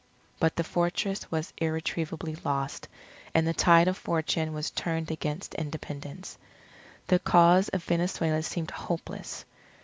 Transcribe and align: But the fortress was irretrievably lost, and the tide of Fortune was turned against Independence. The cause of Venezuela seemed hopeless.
But 0.39 0.55
the 0.55 0.63
fortress 0.63 1.29
was 1.29 1.53
irretrievably 1.57 2.35
lost, 2.43 2.87
and 3.35 3.45
the 3.45 3.53
tide 3.53 3.87
of 3.87 3.95
Fortune 3.95 4.51
was 4.51 4.71
turned 4.71 5.11
against 5.11 5.53
Independence. 5.53 6.39
The 7.05 7.19
cause 7.19 7.69
of 7.69 7.83
Venezuela 7.83 8.41
seemed 8.41 8.71
hopeless. 8.71 9.45